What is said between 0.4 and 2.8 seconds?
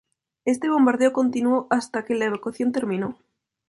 Este bombardeo continuó hasta que la evacuación